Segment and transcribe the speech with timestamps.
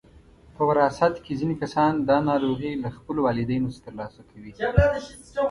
[0.55, 4.51] په وراثت کې ځینې کسان دا ناروغي له خپلو والدینو څخه ترلاسه کوي.